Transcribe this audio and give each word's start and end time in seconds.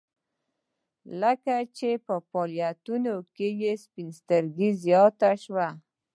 کله 1.43 1.59
چې 1.77 1.89
په 2.05 2.15
فعالیتونو 2.29 3.13
کې 3.35 3.47
سپین 3.83 4.09
سترګي 4.19 4.69
زیاته 4.83 5.31
شوه 5.43 5.67